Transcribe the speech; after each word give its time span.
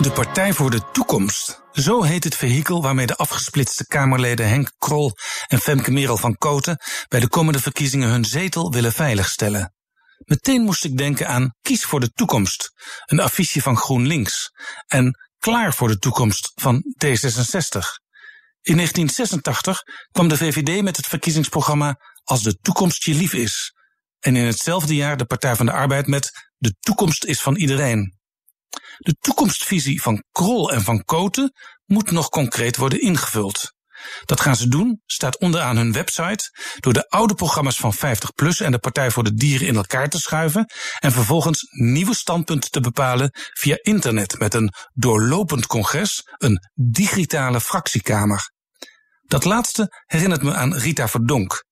De 0.00 0.10
Partij 0.14 0.52
voor 0.52 0.70
de 0.70 0.90
Toekomst. 0.92 1.62
Zo 1.72 2.02
heet 2.02 2.24
het 2.24 2.34
vehikel 2.34 2.82
waarmee 2.82 3.06
de 3.06 3.16
afgesplitste 3.16 3.86
Kamerleden 3.86 4.48
Henk 4.48 4.72
Krol 4.78 5.12
en 5.46 5.58
Femke 5.58 5.90
Merel 5.90 6.16
van 6.16 6.36
Koten 6.36 6.78
bij 7.08 7.20
de 7.20 7.28
komende 7.28 7.60
verkiezingen 7.60 8.08
hun 8.08 8.24
zetel 8.24 8.72
willen 8.72 8.92
veiligstellen. 8.92 9.74
Meteen 10.18 10.62
moest 10.62 10.84
ik 10.84 10.96
denken 10.96 11.28
aan 11.28 11.54
Kies 11.60 11.84
voor 11.84 12.00
de 12.00 12.10
Toekomst, 12.10 12.72
een 13.04 13.20
affiche 13.20 13.62
van 13.62 13.76
GroenLinks, 13.76 14.50
en 14.86 15.18
Klaar 15.38 15.74
voor 15.74 15.88
de 15.88 15.98
Toekomst 15.98 16.52
van 16.54 16.76
D66. 16.76 18.02
In 18.62 18.76
1986 18.76 19.82
kwam 20.12 20.28
de 20.28 20.36
VVD 20.36 20.82
met 20.82 20.96
het 20.96 21.06
verkiezingsprogramma 21.06 21.98
Als 22.24 22.42
de 22.42 22.58
toekomst 22.58 23.04
je 23.04 23.14
lief 23.14 23.32
is. 23.32 23.74
En 24.20 24.36
in 24.36 24.44
hetzelfde 24.44 24.94
jaar 24.94 25.16
de 25.16 25.24
Partij 25.24 25.56
van 25.56 25.66
de 25.66 25.72
Arbeid 25.72 26.06
met 26.06 26.50
De 26.56 26.74
toekomst 26.80 27.24
is 27.24 27.40
van 27.40 27.56
iedereen. 27.56 28.13
De 28.98 29.16
toekomstvisie 29.20 30.02
van 30.02 30.24
Krol 30.32 30.72
en 30.72 30.82
van 30.82 31.04
Koten 31.04 31.52
moet 31.84 32.10
nog 32.10 32.28
concreet 32.28 32.76
worden 32.76 33.00
ingevuld. 33.00 33.72
Dat 34.24 34.40
gaan 34.40 34.56
ze 34.56 34.68
doen, 34.68 35.02
staat 35.06 35.38
onderaan 35.38 35.76
hun 35.76 35.92
website, 35.92 36.50
door 36.80 36.92
de 36.92 37.08
oude 37.08 37.34
programma's 37.34 37.76
van 37.76 37.94
50PLUS 37.94 38.64
en 38.64 38.70
de 38.70 38.78
Partij 38.78 39.10
voor 39.10 39.24
de 39.24 39.34
Dieren 39.34 39.66
in 39.66 39.76
elkaar 39.76 40.08
te 40.08 40.18
schuiven 40.18 40.66
en 40.98 41.12
vervolgens 41.12 41.66
nieuwe 41.70 42.14
standpunten 42.14 42.70
te 42.70 42.80
bepalen 42.80 43.30
via 43.32 43.78
internet 43.82 44.38
met 44.38 44.54
een 44.54 44.72
doorlopend 44.92 45.66
congres, 45.66 46.22
een 46.36 46.58
digitale 46.74 47.60
fractiekamer. 47.60 48.52
Dat 49.22 49.44
laatste 49.44 50.02
herinnert 50.06 50.42
me 50.42 50.54
aan 50.54 50.74
Rita 50.74 51.08
Verdonk. 51.08 51.64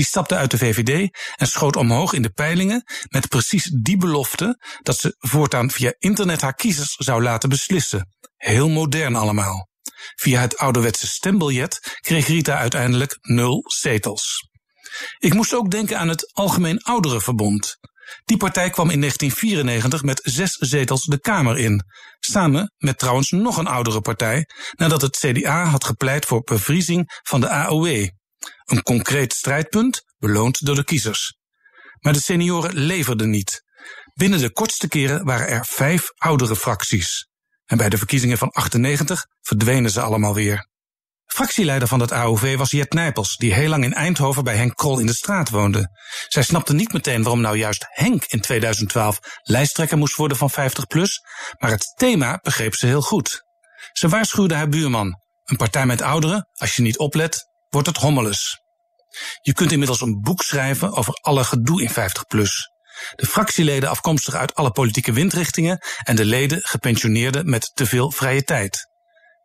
Die 0.00 0.08
stapte 0.08 0.36
uit 0.36 0.50
de 0.50 0.58
VVD 0.58 1.18
en 1.36 1.46
schoot 1.46 1.76
omhoog 1.76 2.12
in 2.12 2.22
de 2.22 2.30
peilingen 2.30 2.84
met 3.08 3.28
precies 3.28 3.70
die 3.82 3.96
belofte 3.96 4.60
dat 4.82 4.98
ze 4.98 5.14
voortaan 5.18 5.70
via 5.70 5.94
internet 5.98 6.40
haar 6.40 6.54
kiezers 6.54 6.94
zou 6.94 7.22
laten 7.22 7.48
beslissen. 7.48 8.08
Heel 8.36 8.68
modern 8.68 9.16
allemaal. 9.16 9.68
Via 10.14 10.40
het 10.40 10.58
ouderwetse 10.58 11.06
stembiljet 11.06 11.98
kreeg 12.00 12.26
Rita 12.26 12.58
uiteindelijk 12.58 13.18
nul 13.20 13.64
zetels. 13.66 14.48
Ik 15.18 15.34
moest 15.34 15.54
ook 15.54 15.70
denken 15.70 15.98
aan 15.98 16.08
het 16.08 16.30
Algemeen 16.32 16.82
Ouderenverbond. 16.82 17.76
Die 18.24 18.36
partij 18.36 18.70
kwam 18.70 18.90
in 18.90 19.00
1994 19.00 20.02
met 20.02 20.20
zes 20.22 20.52
zetels 20.52 21.04
de 21.04 21.20
Kamer 21.20 21.58
in. 21.58 21.84
Samen 22.18 22.74
met 22.78 22.98
trouwens 22.98 23.30
nog 23.30 23.56
een 23.56 23.66
oudere 23.66 24.00
partij, 24.00 24.46
nadat 24.76 25.02
het 25.02 25.16
CDA 25.16 25.64
had 25.64 25.84
gepleit 25.84 26.24
voor 26.26 26.42
bevriezing 26.42 27.20
van 27.22 27.40
de 27.40 27.48
AOW. 27.48 28.08
Een 28.64 28.82
concreet 28.82 29.32
strijdpunt, 29.32 30.02
beloond 30.18 30.66
door 30.66 30.74
de 30.74 30.84
kiezers. 30.84 31.38
Maar 32.00 32.12
de 32.12 32.20
senioren 32.20 32.74
leverden 32.74 33.30
niet. 33.30 33.62
Binnen 34.14 34.40
de 34.40 34.52
kortste 34.52 34.88
keren 34.88 35.24
waren 35.24 35.48
er 35.48 35.66
vijf 35.66 36.10
oudere 36.16 36.56
fracties. 36.56 37.28
En 37.66 37.76
bij 37.76 37.88
de 37.88 37.98
verkiezingen 37.98 38.38
van 38.38 38.50
98 38.50 39.26
verdwenen 39.40 39.90
ze 39.90 40.00
allemaal 40.00 40.34
weer. 40.34 40.68
Fractieleider 41.26 41.88
van 41.88 42.00
het 42.00 42.12
AOV 42.12 42.56
was 42.56 42.70
Jet 42.70 42.92
Nijpels, 42.92 43.36
die 43.36 43.54
heel 43.54 43.68
lang 43.68 43.84
in 43.84 43.92
Eindhoven 43.92 44.44
bij 44.44 44.56
Henk 44.56 44.76
Krol 44.76 44.98
in 44.98 45.06
de 45.06 45.14
straat 45.14 45.50
woonde. 45.50 45.88
Zij 46.28 46.42
snapte 46.42 46.74
niet 46.74 46.92
meteen 46.92 47.22
waarom 47.22 47.40
nou 47.40 47.56
juist 47.56 47.86
Henk 47.88 48.24
in 48.24 48.40
2012 48.40 49.18
lijsttrekker 49.42 49.98
moest 49.98 50.16
worden 50.16 50.36
van 50.36 50.50
50PLUS, 50.50 51.10
maar 51.58 51.70
het 51.70 51.92
thema 51.96 52.38
begreep 52.42 52.74
ze 52.74 52.86
heel 52.86 53.02
goed. 53.02 53.42
Ze 53.92 54.08
waarschuwde 54.08 54.54
haar 54.54 54.68
buurman. 54.68 55.18
Een 55.44 55.56
partij 55.56 55.86
met 55.86 56.02
ouderen, 56.02 56.48
als 56.52 56.76
je 56.76 56.82
niet 56.82 56.98
oplet, 56.98 57.49
wordt 57.70 57.88
het 57.88 57.96
hommeles. 57.96 58.60
Je 59.42 59.52
kunt 59.52 59.72
inmiddels 59.72 60.00
een 60.00 60.20
boek 60.20 60.42
schrijven 60.42 60.92
over 60.92 61.14
alle 61.14 61.44
gedoe 61.44 61.82
in 61.82 61.90
50PLUS. 61.90 62.50
De 63.14 63.26
fractieleden 63.26 63.88
afkomstig 63.88 64.34
uit 64.34 64.54
alle 64.54 64.70
politieke 64.70 65.12
windrichtingen 65.12 65.78
en 66.02 66.16
de 66.16 66.24
leden 66.24 66.60
gepensioneerden 66.62 67.50
met 67.50 67.70
te 67.74 67.86
veel 67.86 68.10
vrije 68.10 68.42
tijd. 68.42 68.88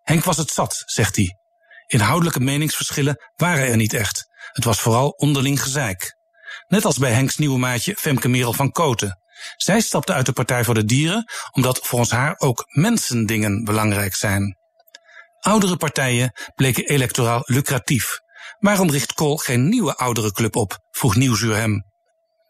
Henk 0.02 0.24
was 0.24 0.38
het 0.38 0.52
zat, 0.52 0.84
zegt 0.86 1.16
hij. 1.16 1.38
Inhoudelijke 1.88 2.40
meningsverschillen 2.40 3.32
waren 3.36 3.68
er 3.68 3.76
niet 3.76 3.94
echt. 3.94 4.26
Het 4.52 4.64
was 4.64 4.82
vooral 4.82 5.10
onderling 5.10 5.62
gezeik. 5.62 6.16
Net 6.68 6.86
als 6.86 6.98
bij 6.98 7.12
Henks 7.12 7.38
nieuwe 7.38 7.58
maatje 7.58 7.96
Femke 7.96 8.28
Merel 8.28 8.54
van 8.54 8.72
Koten. 8.72 9.20
Zij 9.58 9.82
stapte 9.82 10.14
uit 10.14 10.26
de 10.26 10.32
Partij 10.32 10.64
voor 10.64 10.74
de 10.74 10.86
Dieren 10.86 11.32
omdat 11.52 11.80
volgens 11.84 12.12
haar 12.12 12.36
ook 12.38 12.64
mensendingen 12.68 13.64
belangrijk 13.64 14.16
zijn. 14.16 14.58
Oudere 15.46 15.78
partijen 15.78 16.32
bleken 16.56 16.86
electoraal 16.86 17.42
lucratief. 17.46 18.20
Waarom 18.60 18.90
richt 18.90 19.14
Kool 19.14 19.38
geen 19.38 19.70
nieuwe 19.70 19.96
oudere 19.96 20.32
club 20.32 20.56
op? 20.56 20.78
vroeg 20.92 21.16
Nieuwsuur 21.16 21.56
hem. 21.56 21.86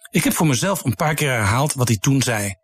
Ik 0.10 0.24
heb 0.24 0.34
voor 0.34 0.48
mezelf 0.48 0.84
een 0.84 0.96
paar 0.96 1.14
keer 1.14 1.30
herhaald 1.30 1.74
wat 1.74 1.88
hij 1.88 1.98
toen 1.98 2.22
zei. 2.22 2.56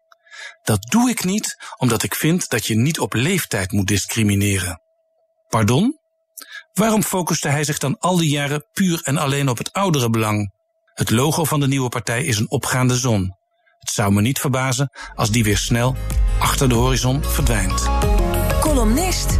Dat 0.64 0.82
doe 0.90 1.10
ik 1.10 1.24
niet 1.24 1.56
omdat 1.78 2.04
ik 2.04 2.16
vind 2.16 2.50
dat 2.50 2.66
je 2.66 2.76
niet 2.76 3.00
op 3.00 3.14
leeftijd 3.14 3.72
moet 3.72 3.88
discrimineren. 3.88 4.82
Pardon? 5.50 6.00
Waarom 6.74 7.04
focuste 7.04 7.48
hij 7.48 7.64
zich 7.64 7.78
dan 7.78 7.98
al 8.00 8.18
die 8.18 8.30
jaren 8.30 8.66
puur 8.72 9.02
en 9.04 9.18
alleen 9.18 9.50
op 9.50 9.58
het 9.58 9.72
oudere 9.74 10.10
belang? 10.10 10.54
Het 10.94 11.10
logo 11.10 11.44
van 11.44 11.60
de 11.60 11.68
nieuwe 11.68 11.90
partij 11.90 12.24
is 12.24 12.38
een 12.38 12.52
opgaande 12.52 12.96
zon. 12.96 13.36
Het 13.80 13.90
zou 13.90 14.14
me 14.14 14.22
niet 14.22 14.40
verbazen 14.40 14.90
als 15.16 15.32
die 15.32 15.44
weer 15.44 15.58
snel 15.58 15.96
achter 16.40 16.70
de 16.70 16.76
horizon 16.76 17.24
verdwijnt. 17.24 17.90
Columnist 18.60 19.40